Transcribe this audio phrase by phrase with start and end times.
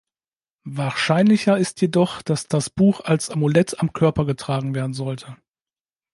[0.65, 5.37] Wahrscheinlicher ist jedoch, dass das Buch als Amulett am Körper getragen werden sollte.